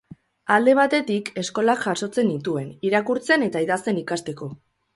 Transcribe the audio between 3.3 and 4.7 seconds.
eta idazten ikasteko.